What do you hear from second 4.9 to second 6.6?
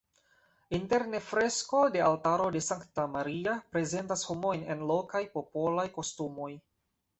lokaj popolaj kostumoj.